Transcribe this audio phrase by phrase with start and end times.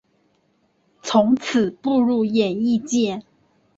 [1.03, 3.21] 从此步入演艺界。